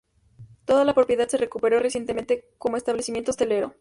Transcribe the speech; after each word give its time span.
Toda 0.65 0.83
la 0.83 0.95
propiedad 0.95 1.27
se 1.27 1.37
recuperó 1.37 1.79
recientemente 1.79 2.49
como 2.57 2.75
establecimiento 2.75 3.29
hostelero. 3.29 3.69